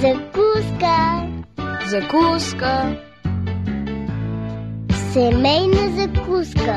[0.00, 1.28] Zakuska,
[1.90, 2.96] zakuska,
[5.12, 6.76] semejna zakuska,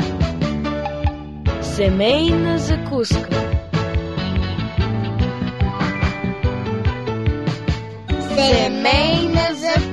[1.62, 3.40] semejna zakuska.
[8.36, 9.93] Semejna zakuska.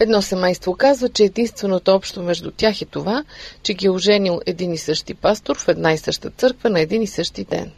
[0.00, 3.24] Едно семейство казва, че единственото общо между тях е това,
[3.62, 7.02] че ги е оженил един и същи пастор в една и съща църква на един
[7.02, 7.70] и същи ден.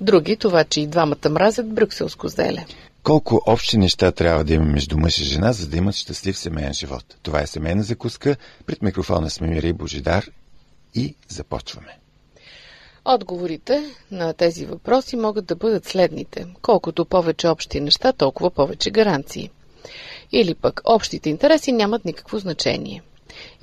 [0.00, 2.66] Други това, че и двамата мразят брюкселско зеле.
[3.02, 6.74] Колко общи неща трябва да има между мъж и жена, за да имат щастлив семейен
[6.74, 7.16] живот?
[7.22, 8.36] Това е семейна закуска.
[8.66, 10.30] Пред микрофона сме Мири Божидар
[10.94, 11.98] и започваме.
[13.04, 16.46] Отговорите на тези въпроси могат да бъдат следните.
[16.62, 19.50] Колкото повече общи неща, толкова повече гаранции.
[20.32, 23.02] Или пък общите интереси нямат никакво значение.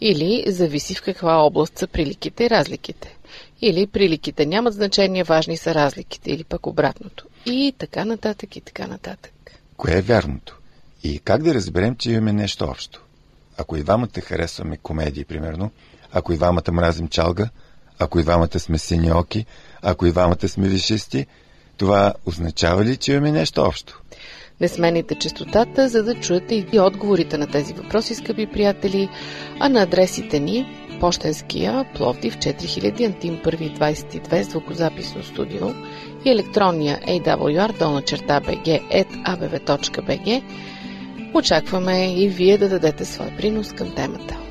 [0.02, 3.18] Или зависи в каква област са приликите и разликите.
[3.62, 6.32] Или приликите нямат значение, важни са разликите.
[6.32, 7.26] Или пък обратното.
[7.46, 9.32] И така нататък, и така нататък.
[9.78, 10.60] Кое е вярното?
[11.04, 13.04] И как да разберем, че имаме нещо общо?
[13.58, 15.72] Ако и двамата харесваме комедии, примерно,
[16.12, 17.50] ако и двамата мразим чалга,
[18.00, 19.46] ако и двамата сме сини оки,
[19.82, 21.26] ако и двамата сме вишисти,
[21.78, 24.02] това означава ли, че имаме нещо общо?
[24.62, 29.10] Не смените частотата, за да чуете и отговорите на тези въпроси, скъпи приятели,
[29.60, 30.66] а на адресите ни
[31.00, 35.68] Пощенския, Пловдив 4000, Антим 1 22, звукозаписно студио
[36.26, 40.44] и електронния awr долна черта bg
[41.34, 44.49] Очакваме и вие да дадете своя принос към темата.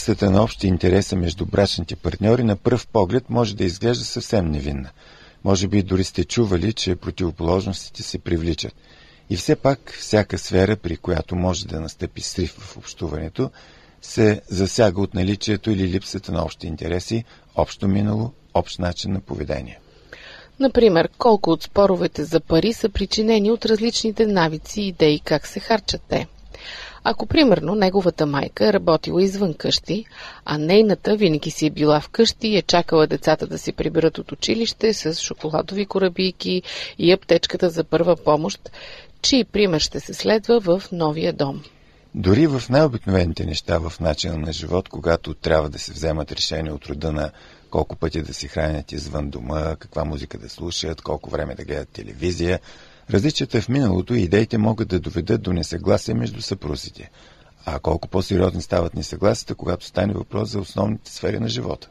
[0.00, 4.90] Липсата на общи интереса между брачните партньори на пръв поглед може да изглежда съвсем невинна.
[5.44, 8.74] Може би дори сте чували, че противоположностите се привличат.
[9.30, 13.50] И все пак всяка сфера, при която може да настъпи срив в общуването,
[14.02, 17.24] се засяга от наличието или липсата на общи интереси,
[17.56, 19.80] общо минало, общ начин на поведение.
[20.60, 25.60] Например, колко от споровете за пари са причинени от различните навици и идеи как се
[25.60, 26.26] харчат те.
[27.04, 30.04] Ако, примерно, неговата майка е работила извън къщи,
[30.44, 34.32] а нейната винаги си е била вкъщи и е чакала децата да се приберат от
[34.32, 36.62] училище с шоколадови корабийки
[36.98, 38.70] и аптечката за първа помощ,
[39.22, 41.62] чий пример ще се следва в новия дом.
[42.14, 46.86] Дори в най-обикновените неща в начина на живот, когато трябва да се вземат решения от
[46.86, 47.30] рода на
[47.70, 51.88] колко пъти да се хранят извън дома, каква музика да слушат, колко време да гледат
[51.88, 52.60] телевизия,
[53.10, 57.10] различията в миналото и идеите могат да доведат до несъгласие между съпрузите.
[57.66, 61.88] А колко по-сериозни стават несъгласията, когато стане въпрос за основните сфери на живота.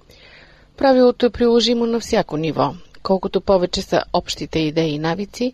[0.78, 2.74] Правилото е приложимо на всяко ниво.
[3.04, 5.54] Колкото повече са общите идеи и навици,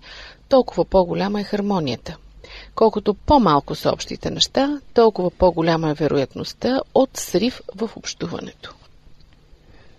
[0.50, 2.18] толкова по-голяма е хармонията.
[2.76, 8.76] Колкото по-малко са общите неща, толкова по-голяма е вероятността от срив в общуването.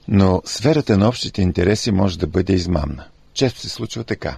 [0.08, 3.04] Но сферата на общите интереси може да бъде измамна.
[3.34, 4.36] Често се случва така.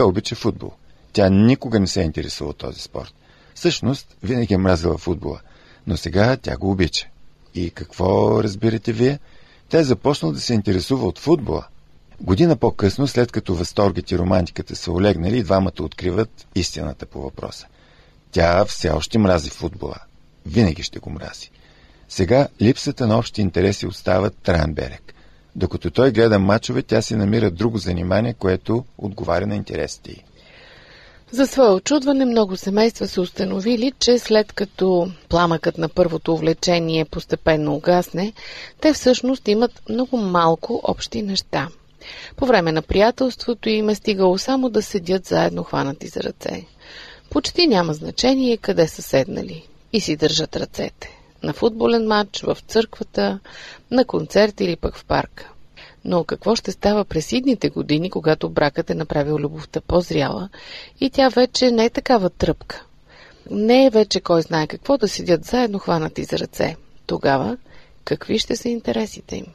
[0.00, 0.72] Той обича футбол.
[1.12, 3.14] Тя никога не се е интересува от този спорт.
[3.54, 5.40] Всъщност, винаги е мразила футбола,
[5.86, 7.06] но сега тя го обича.
[7.54, 9.18] И какво разбирате вие?
[9.68, 11.66] Тя е започнала да се интересува от футбола.
[12.20, 17.66] Година по-късно, след като възторгът и романтиката са олегнали, двамата откриват истината по въпроса.
[18.32, 19.96] Тя все още мрази футбола.
[20.46, 21.50] Винаги ще го мрази.
[22.08, 25.14] Сега липсата на общи интереси остава траен берег.
[25.56, 30.22] Докато той гледа мачове, тя си намира друго занимание, което отговаря на интересите й.
[31.32, 37.74] За свое очудване много семейства са установили, че след като пламъкът на първото увлечение постепенно
[37.74, 38.32] угасне,
[38.80, 41.68] те всъщност имат много малко общи неща.
[42.36, 46.64] По време на приятелството им е стигало само да седят заедно хванати за ръце.
[47.30, 51.19] Почти няма значение къде са седнали и си държат ръцете.
[51.42, 53.40] На футболен матч, в църквата,
[53.90, 55.50] на концерт или пък в парка.
[56.04, 60.48] Но какво ще става през идните години, когато бракът е направил любовта по-зряла
[61.00, 62.84] и тя вече не е такава тръпка?
[63.50, 66.76] Не е вече кой знае какво да седят заедно хванати за ръце.
[67.06, 67.56] Тогава
[68.04, 69.46] какви ще са интересите им?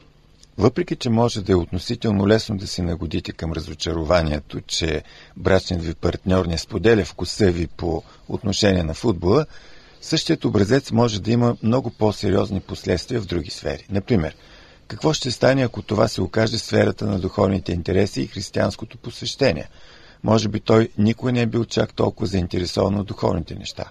[0.58, 5.02] Въпреки, че може да е относително лесно да се нагодите към разочарованието, че
[5.36, 9.46] брачният ви партньор не споделя вкуса ви по отношение на футбола,
[10.00, 13.86] същият образец може да има много по-сериозни последствия в други сфери.
[13.90, 14.36] Например,
[14.88, 19.68] какво ще стане, ако това се окаже сферата на духовните интереси и християнското посвещение?
[20.24, 23.84] Може би той никой не е бил чак толкова заинтересован от духовните неща.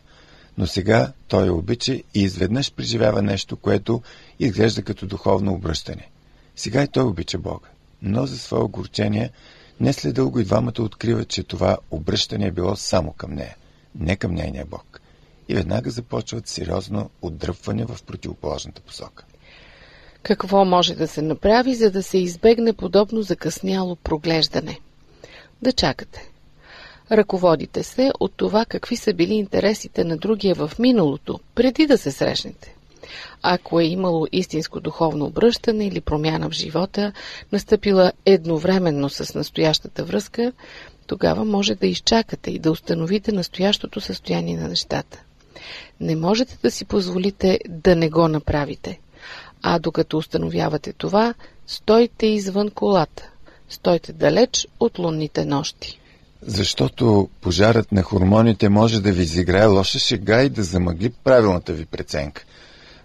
[0.58, 4.02] Но сега той обича и изведнъж преживява нещо, което
[4.40, 6.10] изглежда като духовно обръщане.
[6.56, 7.68] Сега и той обича Бога.
[8.02, 9.32] Но за свое огорчение,
[9.80, 13.56] не след дълго и двамата откриват, че това обръщане е било само към нея,
[13.96, 14.95] не към нейния Бог.
[15.50, 19.26] И веднага започват сериозно отдръпване в противоположната посока.
[20.24, 24.80] Какво може да се направи, за да се избегне подобно закъсняло проглеждане?
[25.62, 26.32] Да чакате.
[27.12, 32.12] Ръководите се от това какви са били интересите на другия в миналото, преди да се
[32.12, 32.76] срещнете.
[33.42, 37.12] Ако е имало истинско духовно обръщане или промяна в живота,
[37.52, 40.52] настъпила едновременно с настоящата връзка,
[41.08, 45.25] тогава може да изчакате и да установите настоящото състояние на нещата.
[46.00, 49.00] Не можете да си позволите да не го направите.
[49.62, 51.34] А докато установявате това,
[51.68, 53.30] стойте извън колата.
[53.70, 56.00] Стойте далеч от лунните нощи.
[56.42, 61.86] Защото пожарът на хормоните може да ви изиграе лоша шега и да замъгли правилната ви
[61.86, 62.44] преценка.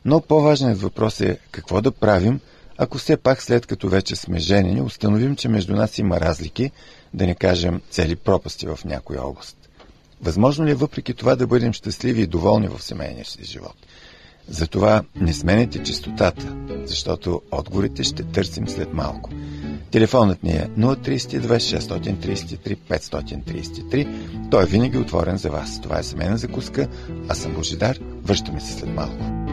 [0.04, 2.40] Но по-важният въпрос е какво да правим,
[2.78, 6.70] ако все пак след като вече сме женени, установим, че между нас има разлики,
[7.14, 9.56] да не кажем цели пропасти в някоя област.
[10.22, 13.76] Възможно ли е въпреки това да бъдем щастливи и доволни в семейния си живот?
[14.48, 19.30] Затова не сменете чистотата, защото отговорите ще търсим след малко.
[19.90, 24.50] Телефонът ни е 032 633 533.
[24.50, 25.80] Той е винаги отворен за вас.
[25.80, 26.88] Това е семейна закуска.
[27.28, 27.98] Аз съм Божидар.
[28.24, 29.49] Връщаме се след малко.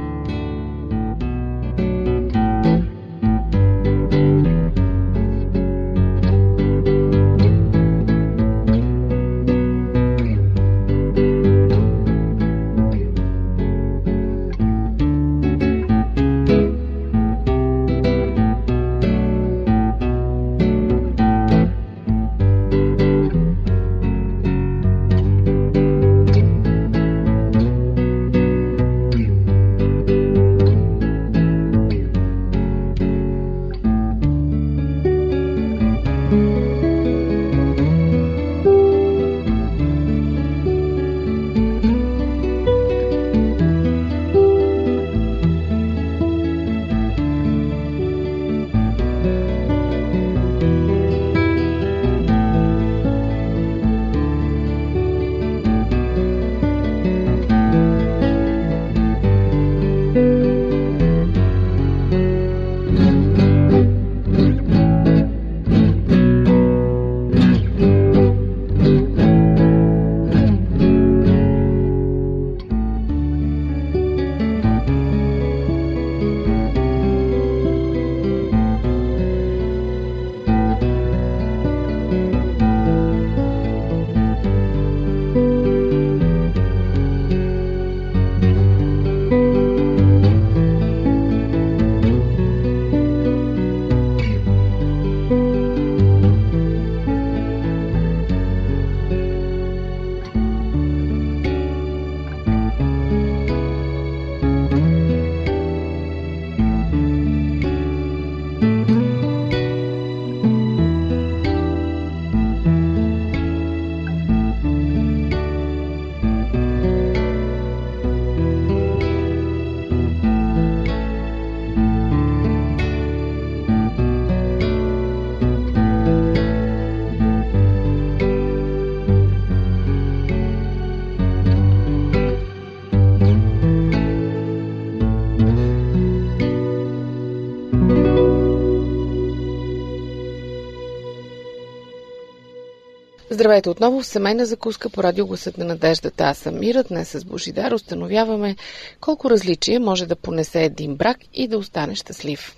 [143.37, 146.23] Здравейте отново в семейна закуска по радиогласът на надеждата.
[146.23, 146.83] Аз съм Мира.
[146.83, 148.55] Днес с Божидар установяваме
[149.01, 152.55] колко различие може да понесе един брак и да остане щастлив.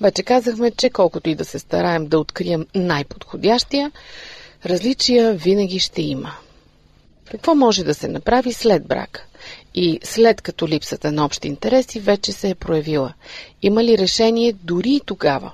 [0.00, 3.92] Вече казахме, че колкото и да се стараем да открием най-подходящия,
[4.66, 6.32] различия винаги ще има.
[7.30, 9.24] Какво може да се направи след брака?
[9.74, 13.12] И след като липсата на общи интереси вече се е проявила.
[13.62, 15.52] Има ли решение дори и тогава?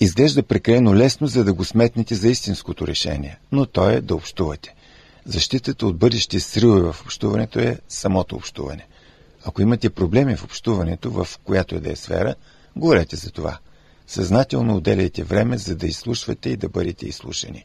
[0.00, 4.74] Изглежда прекалено лесно, за да го сметнете за истинското решение, но то е да общувате.
[5.24, 8.86] Защитата от бъдещи сривове в общуването е самото общуване.
[9.44, 12.34] Ако имате проблеми в общуването, в която е да е сфера,
[12.76, 13.58] говорете за това.
[14.06, 17.64] Съзнателно отделяйте време, за да изслушвате и да бъдете изслушани.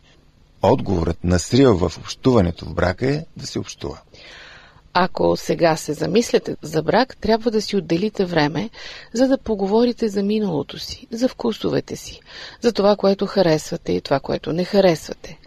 [0.61, 4.01] Отговорът на срива в общуването в брака е да се общува.
[4.93, 8.69] Ако сега се замисляте за брак, трябва да си отделите време,
[9.13, 12.19] за да поговорите за миналото си, за вкусовете си,
[12.61, 15.39] за това, което харесвате и това, което не харесвате.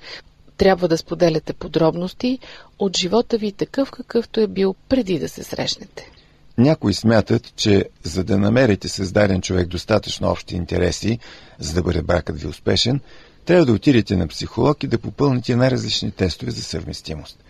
[0.57, 2.39] Трябва да споделяте подробности
[2.79, 6.11] от живота ви такъв, какъвто е бил преди да се срещнете.
[6.59, 11.19] Някои смятат, че за да намерите създаден човек достатъчно общи интереси,
[11.59, 13.01] за да бъде бракът ви успешен,
[13.45, 17.44] трябва да отидете на психолог и да попълните най-различни тестове за съвместимост.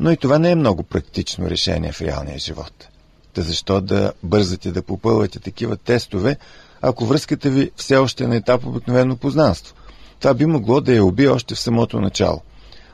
[0.00, 2.88] Но и това не е много практично решение в реалния живот.
[3.32, 6.36] Та защо да бързате да попълвате такива тестове,
[6.82, 9.74] ако връзката ви все още е на етап обикновено познанство?
[10.20, 12.42] Това би могло да я уби още в самото начало.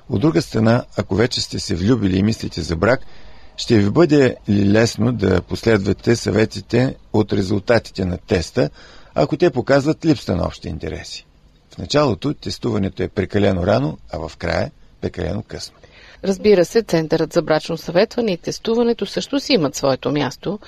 [0.09, 3.00] От друга страна, ако вече сте се влюбили и мислите за брак,
[3.56, 8.71] ще ви бъде ли лесно да последвате съветите от резултатите на теста,
[9.14, 11.26] ако те показват липса на общи интереси?
[11.75, 15.75] В началото тестуването е прекалено рано, а в края прекалено късно.
[16.25, 20.59] Разбира се, Центърът за брачно съветване и тестуването също си имат своето място.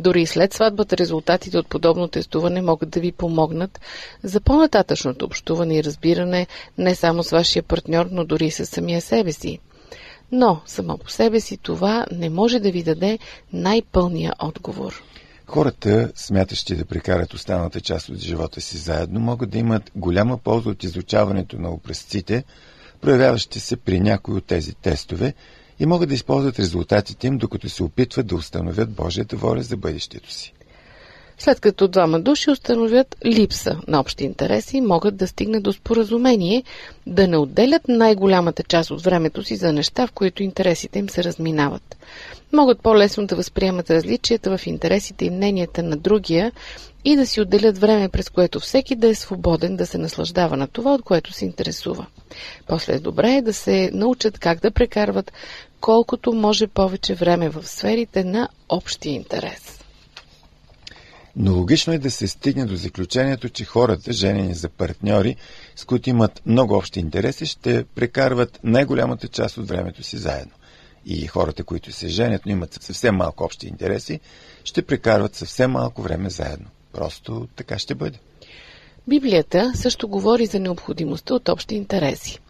[0.00, 3.80] Дори и след сватбата резултатите от подобно тестуване могат да ви помогнат
[4.22, 6.46] за по-нататъчното общуване и разбиране
[6.78, 9.58] не само с вашия партньор, но дори и с самия себе си.
[10.32, 13.18] Но само по себе си това не може да ви даде
[13.52, 15.02] най-пълния отговор.
[15.46, 20.70] Хората, смятащи да прекарат останалата част от живота си заедно, могат да имат голяма полза
[20.70, 22.44] от изучаването на образците,
[23.04, 25.34] проявяващи се при някои от тези тестове
[25.80, 30.32] и могат да използват резултатите им, докато се опитват да установят Божията воля за бъдещето
[30.32, 30.53] си.
[31.38, 36.62] След като двама души установят липса на общи интереси, могат да стигнат до споразумение
[37.06, 41.24] да не отделят най-голямата част от времето си за неща, в които интересите им се
[41.24, 41.96] разминават.
[42.52, 46.52] Могат по-лесно да възприемат различията в интересите и мненията на другия
[47.04, 50.66] и да си отделят време, през което всеки да е свободен да се наслаждава на
[50.66, 52.06] това, от което се интересува.
[52.66, 55.32] После добре е да се научат как да прекарват
[55.80, 59.83] колкото може повече време в сферите на общия интерес.
[61.36, 65.36] Но логично е да се стигне до заключението, че хората, женени за партньори,
[65.76, 70.52] с които имат много общи интереси, ще прекарват най-голямата част от времето си заедно.
[71.06, 74.20] И хората, които се женят, но имат съвсем малко общи интереси,
[74.64, 76.66] ще прекарват съвсем малко време заедно.
[76.92, 78.18] Просто така ще бъде.
[79.08, 82.40] Библията също говори за необходимостта от общи интереси.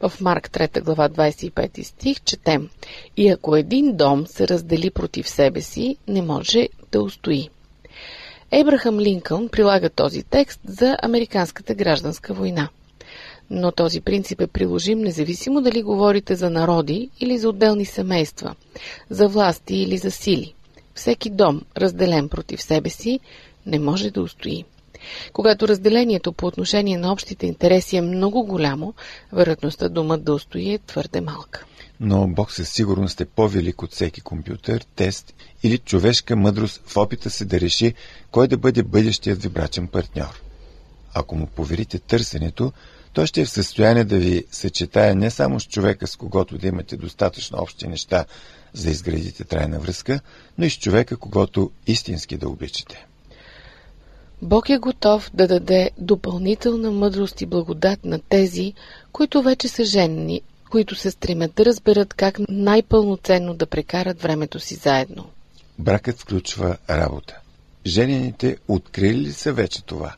[0.00, 2.68] В Марк 3 глава 25 стих четем
[3.16, 7.48] И ако един дом се раздели против себе си, не може да устои.
[8.50, 12.68] Ебрахам Линкълн прилага този текст за Американската гражданска война.
[13.50, 18.54] Но този принцип е приложим независимо дали говорите за народи или за отделни семейства,
[19.10, 20.54] за власти или за сили.
[20.94, 23.20] Всеки дом, разделен против себе си,
[23.66, 24.64] не може да устои.
[25.32, 28.94] Когато разделението по отношение на общите интереси е много голямо,
[29.32, 31.64] вероятността думът да устои е твърде малка.
[32.00, 37.30] Но Бог със сигурност е по-велик от всеки компютър, тест или човешка мъдрост в опита
[37.30, 37.94] се да реши
[38.30, 40.42] кой да бъде бъдещият ви брачен партньор.
[41.14, 42.72] Ако му поверите търсенето,
[43.12, 46.66] той ще е в състояние да ви съчетая не само с човека, с когото да
[46.66, 48.24] имате достатъчно общи неща,
[48.72, 50.20] за да изградите трайна връзка,
[50.58, 53.06] но и с човека, когато истински да обичате.
[54.42, 58.72] Бог е готов да даде допълнителна мъдрост и благодат на тези,
[59.12, 64.74] които вече са женени, които се стремят да разберат как най-пълноценно да прекарат времето си
[64.74, 65.30] заедно.
[65.78, 67.38] Бракът включва работа.
[67.86, 70.14] Женените открили ли са вече това?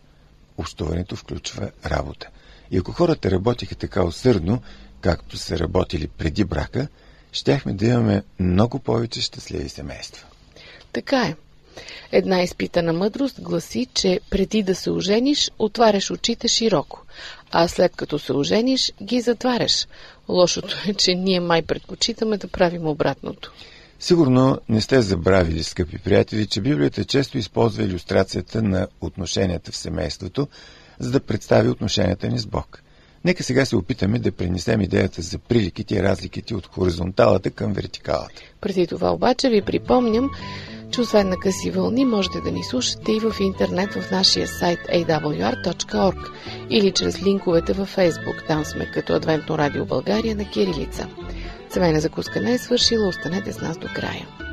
[0.59, 2.29] Общуването включва работа.
[2.71, 4.63] И ако хората работиха така усърдно,
[5.01, 6.89] както са работили преди брака,
[7.33, 10.27] щяхме да имаме много повече щастливи семейства.
[10.93, 11.35] Така е.
[12.13, 17.03] Една изпитана мъдрост гласи, че преди да се ожениш, отваряш очите широко,
[17.51, 19.87] а след като се ожениш, ги затваряш.
[20.29, 23.53] Лошото е, че ние май предпочитаме да правим обратното.
[24.01, 30.49] Сигурно не сте забравили, скъпи приятели, че Библията често използва иллюстрацията на отношенията в семейството,
[30.99, 32.83] за да представи отношенията ни с Бог.
[33.25, 38.43] Нека сега се опитаме да пренесем идеята за приликите и разликите от хоризонталата към вертикалата.
[38.61, 40.31] Преди това обаче ви припомням,
[40.91, 44.81] че освен на къси вълни можете да ни слушате и в интернет в нашия сайт
[44.81, 46.31] awr.org
[46.71, 48.47] или чрез линковете във Facebook.
[48.47, 51.09] Там сме като Адвентно радио България на Кирилица.
[51.71, 54.48] Семейна закуска не е свършила, останете с нас до края.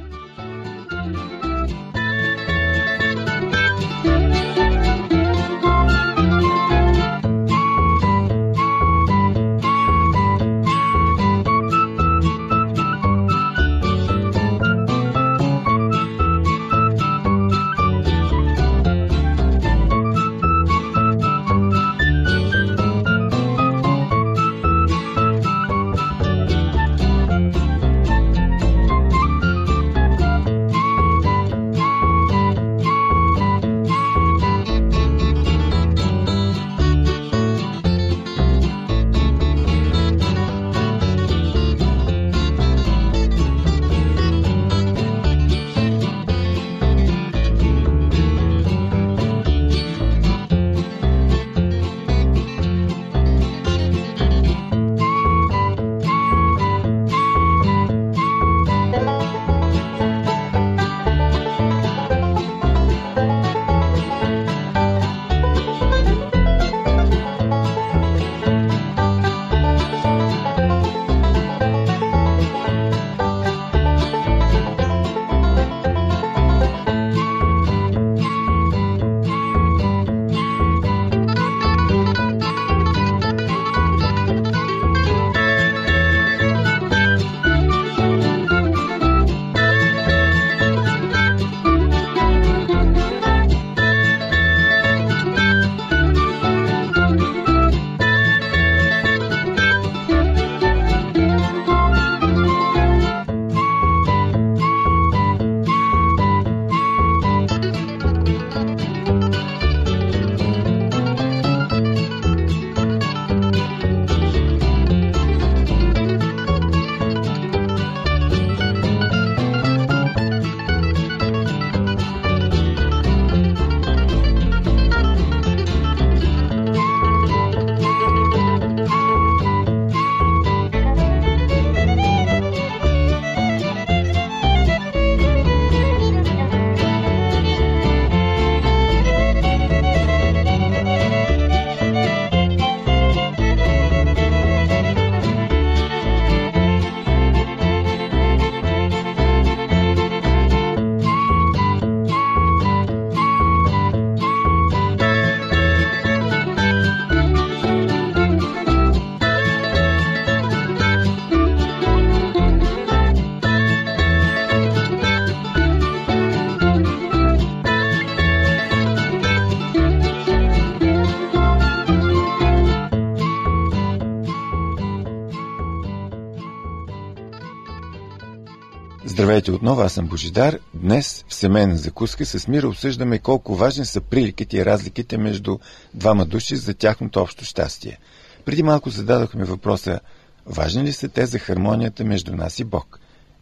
[179.36, 180.60] Здравейте отново, аз съм Божидар.
[180.74, 185.58] Днес в семейна закуска с Мира обсъждаме колко важни са приликите и разликите между
[185.94, 188.00] двама души за тяхното общо щастие.
[188.46, 190.00] Преди малко зададохме въпроса,
[190.46, 193.00] важни ли са те за хармонията между нас и Бог?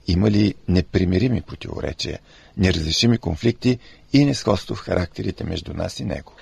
[0.08, 2.20] Има ли непримирими противоречия,
[2.58, 3.80] неразрешими конфликти
[4.14, 6.34] и несходство в характерите между нас и Него?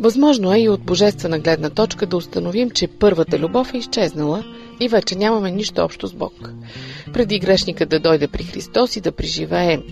[0.00, 4.44] Възможно е и от божествена гледна точка да установим, че първата любов е изчезнала
[4.80, 6.52] и вече нямаме нищо общо с Бог.
[7.12, 9.82] Преди грешника да дойде при Христос и да преживее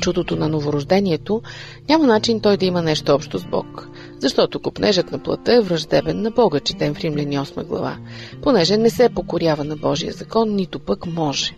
[0.00, 1.42] чудото на новорождението,
[1.88, 3.88] няма начин той да има нещо общо с Бог.
[4.18, 7.96] Защото купнежът на плътта е враждебен на Бога, четем в Римляни 8 глава,
[8.42, 11.56] понеже не се покорява на Божия закон, нито пък може.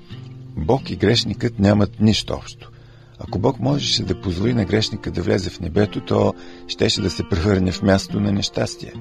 [0.57, 2.71] Бог и грешникът нямат нищо общо.
[3.21, 6.35] Ако Бог можеше да позволи на грешника да влезе в небето, то
[6.67, 8.93] щеше да се превърне в място на нещастие.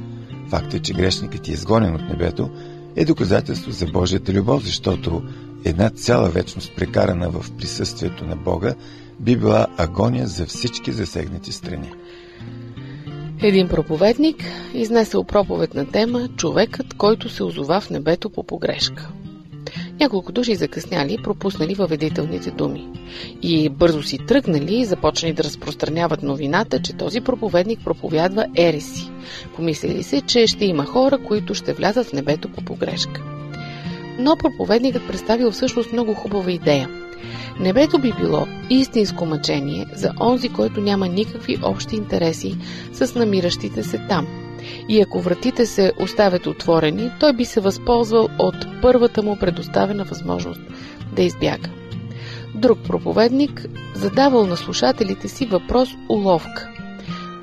[0.50, 2.50] Факт е, че грешникът е изгонен от небето,
[2.96, 5.24] е доказателство за Божията любов, защото
[5.66, 8.76] една цяла вечност, прекарана в присъствието на Бога,
[9.20, 11.92] би била агония за всички засегнати страни.
[13.42, 14.36] Един проповедник
[14.74, 19.10] изнесъл проповед на тема «Човекът, който се озова в небето по погрешка».
[20.00, 22.88] Няколко души закъсняли, пропуснали въведителните думи.
[23.42, 29.12] И бързо си тръгнали и започнали да разпространяват новината, че този проповедник проповядва ереси.
[29.56, 33.24] Помислили се, че ще има хора, които ще влязат в небето по погрешка.
[34.20, 36.90] Но проповедникът представил всъщност много хубава идея.
[37.60, 42.58] Небето би било истинско мъчение за онзи, който няма никакви общи интереси
[42.94, 44.28] с намиращите се там–
[44.90, 50.62] И ако вратите се оставят отворени, той би се възползвал от първата му предоставена възможност
[51.16, 51.70] да избяга.
[52.56, 56.70] Друг проповедник задавал на слушателите си въпрос уловка.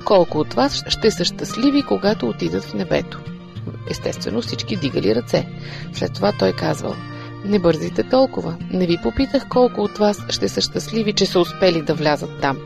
[0.05, 3.19] Колко от вас ще са щастливи, когато отидат в небето?
[3.89, 5.47] Естествено всички дигали ръце.
[5.93, 6.95] След това той казвал
[7.45, 8.57] Не бързите толкова.
[8.73, 12.57] Не ви попитах колко от вас ще са щастливи, че са успели да влязат там.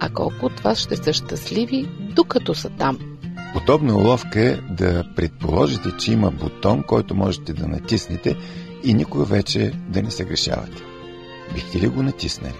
[0.00, 2.98] А колко от вас ще са щастливи, докато са там.
[3.54, 8.36] Подобна уловка е да предположите, че има бутон, който можете да натиснете
[8.84, 10.82] и никога вече да не се грешавате.
[11.54, 12.54] Бихте ли го натиснали?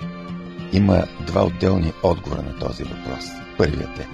[0.72, 3.25] Има два отделни отговора на този въпрос.
[3.59, 4.09] Първият е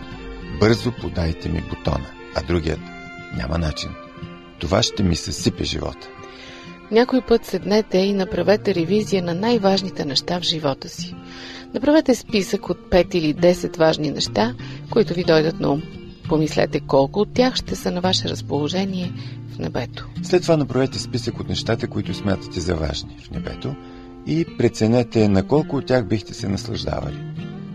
[0.61, 2.81] Бързо подайте ми бутона, а другият
[3.37, 3.91] няма начин.
[4.59, 6.09] Това ще ми съсипе живота.
[6.91, 11.15] Някой път седнете и направете ревизия на най-важните неща в живота си.
[11.75, 14.55] Направете списък от 5 или 10 важни неща,
[14.91, 15.83] които ви дойдат на ум.
[16.33, 19.13] Помислете колко от тях ще са на ваше разположение
[19.55, 20.09] в небето.
[20.23, 23.75] След това направете списък от нещата, които смятате за важни в небето
[24.27, 27.19] и преценете на колко от тях бихте се наслаждавали.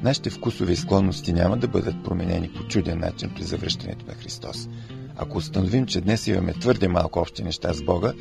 [0.04, 4.70] Нашите вкусови склонности няма да бъдат променени по чуден начин при завръщането на Христос.
[5.17, 8.13] Ако установим, че днес имаме твърде малко общи неща с Бога,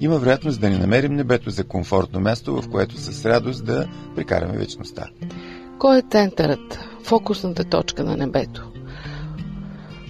[0.00, 4.58] има вероятност да не намерим небето за комфортно място, в което с радост да прекараме
[4.58, 5.06] вечността.
[5.78, 8.73] Кой е центърът, фокусната точка на небето?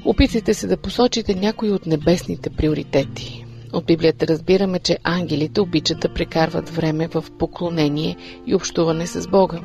[0.04, 3.44] Опитайте се да посочите някои от небесните приоритети.
[3.72, 9.60] От Библията разбираме, че ангелите обичат да прекарват време в поклонение и общуване с Бога.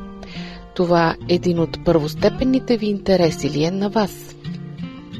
[0.75, 4.35] Това е един от първостепенните ви интереси ли е на вас?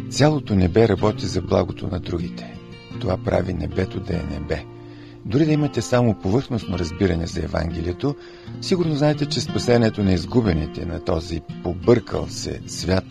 [0.10, 2.55] Цялото небе работи за благото на другите.
[3.01, 4.63] Това прави небето да е небе.
[5.25, 8.15] Дори да имате само повърхностно разбиране за Евангелието,
[8.62, 13.03] сигурно знаете, че спасението на изгубените на този побъркал се свят,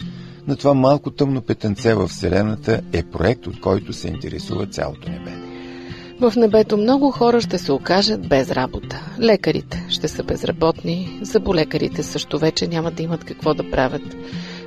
[0.48, 5.30] на това малко тъмно петънце в Вселената е проект, от който се интересува цялото небе.
[6.20, 9.00] В небето много хора ще се окажат без работа.
[9.20, 14.16] Лекарите ще са безработни, заболекарите също вече няма да имат какво да правят.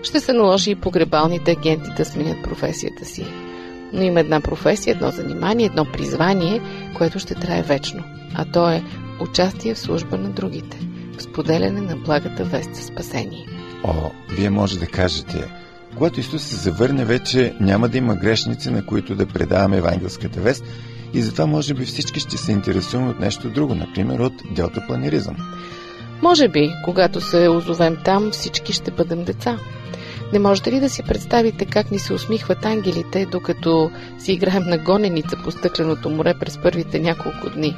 [0.03, 3.25] Ще се наложи и погребалните агенти да сменят професията си.
[3.93, 6.61] Но има една професия, едно занимание, едно призвание,
[6.97, 8.03] което ще трае вечно.
[8.35, 8.83] А то е
[9.21, 10.77] участие в служба на другите,
[11.17, 13.45] в споделяне на благата вест за спасение.
[13.83, 13.93] О,
[14.29, 15.60] вие може да кажете,
[15.93, 20.63] когато Исус се завърне, вече няма да има грешници, на които да предаваме евангелската вест
[21.13, 25.35] и затова може би всички ще се интересуваме от нещо друго, например от делтапланеризъм.
[26.21, 29.57] Може би, когато се озовем там, всички ще бъдем деца.
[30.33, 34.77] Не можете ли да си представите как ни се усмихват ангелите, докато си играем на
[34.77, 37.75] гоненица по стъкленото море през първите няколко дни?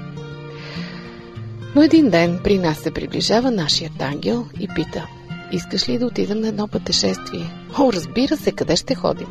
[1.75, 5.07] Но един ден при нас се приближава нашият ангел и пита
[5.53, 7.53] Искаш ли да отидем на едно пътешествие?
[7.79, 9.27] О, разбира се, къде ще ходим?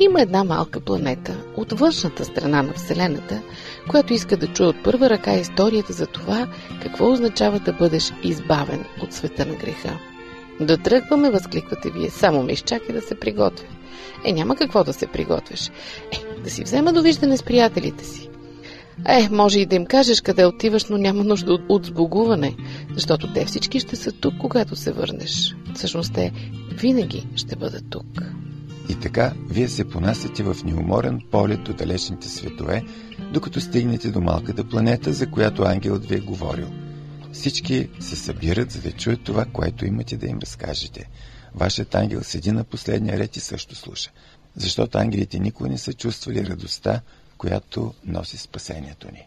[0.00, 3.42] Има една малка планета от външната страна на Вселената,
[3.90, 6.48] която иска да чуе от първа ръка историята за това,
[6.82, 9.98] какво означава да бъдеш избавен от света на греха.
[10.60, 12.10] Да тръгваме, възкликвате вие.
[12.10, 13.66] Само ме изчакай да се приготвя.
[14.24, 15.70] Е, няма какво да се приготвяш.
[16.12, 18.28] Е, да си взема довиждане с приятелите си.
[19.04, 22.56] Е, може и да им кажеш къде отиваш, но няма нужда от, сбогуване,
[22.94, 25.56] защото те всички ще са тук, когато се върнеш.
[25.74, 26.32] Всъщност те
[26.70, 28.06] винаги ще бъдат тук.
[28.88, 32.82] И така, вие се понасяте в неуморен полет до далечните светове,
[33.32, 36.68] докато стигнете до малката планета, за която ангелът ви е говорил.
[37.32, 41.08] Всички се събират, за да чуят това, което имате да им разкажете.
[41.54, 44.10] Вашият ангел седи на последния ред и също слуша.
[44.56, 47.00] Защото ангелите никога не са чувствали радостта,
[47.46, 49.26] която носи спасението ни.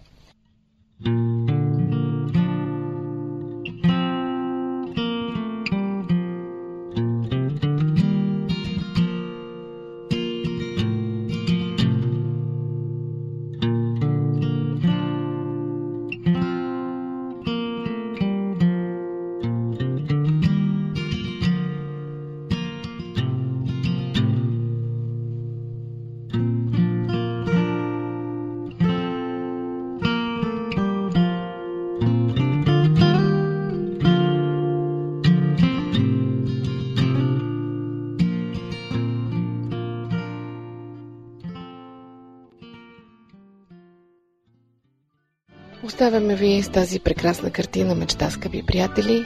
[46.00, 49.26] Оставяме ви с тази прекрасна картина мечта, скъпи приятели.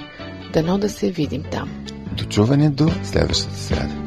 [0.54, 1.86] Дано да се видим там.
[2.18, 4.03] Дочуване до следващата среда.